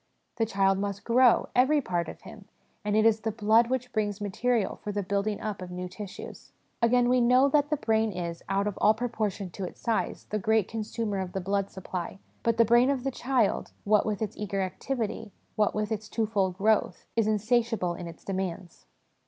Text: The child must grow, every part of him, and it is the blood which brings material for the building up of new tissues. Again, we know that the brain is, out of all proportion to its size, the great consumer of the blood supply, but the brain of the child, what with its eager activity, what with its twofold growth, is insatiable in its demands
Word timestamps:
The 0.37 0.47
child 0.47 0.79
must 0.79 1.03
grow, 1.03 1.49
every 1.55 1.79
part 1.79 2.09
of 2.09 2.21
him, 2.21 2.45
and 2.83 2.95
it 2.97 3.05
is 3.05 3.19
the 3.19 3.29
blood 3.31 3.69
which 3.69 3.93
brings 3.93 4.19
material 4.19 4.77
for 4.83 4.91
the 4.91 5.03
building 5.03 5.39
up 5.39 5.61
of 5.61 5.69
new 5.69 5.87
tissues. 5.87 6.53
Again, 6.81 7.07
we 7.07 7.21
know 7.21 7.47
that 7.49 7.69
the 7.69 7.77
brain 7.77 8.11
is, 8.11 8.41
out 8.49 8.65
of 8.65 8.75
all 8.81 8.95
proportion 8.95 9.51
to 9.51 9.63
its 9.63 9.79
size, 9.79 10.25
the 10.31 10.39
great 10.39 10.67
consumer 10.67 11.19
of 11.19 11.33
the 11.33 11.39
blood 11.39 11.69
supply, 11.69 12.17
but 12.41 12.57
the 12.57 12.65
brain 12.65 12.89
of 12.89 13.03
the 13.03 13.11
child, 13.11 13.73
what 13.83 14.07
with 14.07 14.23
its 14.23 14.35
eager 14.35 14.61
activity, 14.63 15.31
what 15.55 15.75
with 15.75 15.91
its 15.91 16.09
twofold 16.09 16.57
growth, 16.57 17.05
is 17.15 17.27
insatiable 17.27 17.93
in 17.93 18.07
its 18.07 18.23
demands 18.23 18.87